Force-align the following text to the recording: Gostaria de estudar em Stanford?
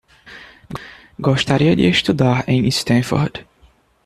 Gostaria 1.19 1.75
de 1.75 1.87
estudar 1.87 2.43
em 2.49 2.65
Stanford? 2.69 3.45